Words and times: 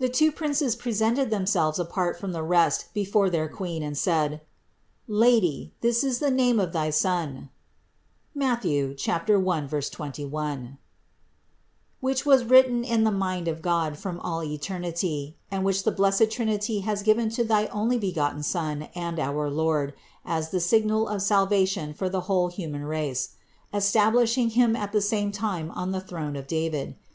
524. 0.00 0.06
The 0.06 0.14
two 0.32 0.36
princes 0.36 0.76
presented 0.76 1.30
themselves 1.30 1.78
apart 1.78 2.20
from 2.20 2.32
the 2.32 2.42
rest 2.42 2.92
before 2.92 3.30
their 3.30 3.48
Queen 3.48 3.82
and 3.82 3.96
said: 3.96 4.42
"Lady, 5.08 5.72
this 5.80 6.04
is 6.04 6.18
the 6.18 6.30
name 6.30 6.60
of 6.60 6.74
thy 6.74 6.90
Son 6.90 7.48
(Matth. 8.34 8.66
1, 8.66 8.96
21), 9.68 10.78
which 12.00 12.26
was 12.26 12.44
written 12.44 12.84
in 12.84 13.04
the 13.04 13.10
mind 13.10 13.48
of 13.48 13.62
God 13.62 13.96
from 13.96 14.20
all 14.20 14.42
eternity 14.44 15.38
and 15.50 15.64
which 15.64 15.84
the 15.84 15.90
blessed 15.90 16.30
Trinity 16.30 16.80
has 16.80 17.02
given 17.02 17.30
to 17.30 17.42
thy 17.42 17.66
Onlybegotten 17.68 18.44
Son 18.44 18.90
and 18.94 19.18
our 19.18 19.48
Lord 19.48 19.94
as 20.22 20.50
the 20.50 20.60
signal 20.60 21.08
of 21.08 21.22
salvation 21.22 21.94
for 21.94 22.10
the 22.10 22.20
whole 22.28 22.48
human 22.48 22.84
race; 22.84 23.36
establishing 23.72 24.50
Him 24.50 24.76
at 24.76 24.92
the 24.92 25.00
same 25.00 25.32
time 25.32 25.70
on 25.70 25.92
the 25.92 26.00
throne 26.02 26.36
of 26.36 26.46
David. 26.46 26.94